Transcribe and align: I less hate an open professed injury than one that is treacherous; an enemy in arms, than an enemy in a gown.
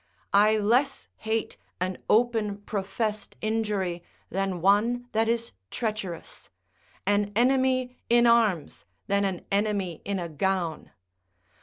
I 0.33 0.57
less 0.57 1.09
hate 1.17 1.57
an 1.79 1.99
open 2.09 2.61
professed 2.63 3.37
injury 3.39 4.01
than 4.31 4.59
one 4.59 5.07
that 5.11 5.29
is 5.29 5.51
treacherous; 5.69 6.49
an 7.05 7.31
enemy 7.35 7.97
in 8.09 8.25
arms, 8.25 8.85
than 9.05 9.25
an 9.25 9.45
enemy 9.51 10.01
in 10.03 10.17
a 10.17 10.27
gown. 10.27 10.89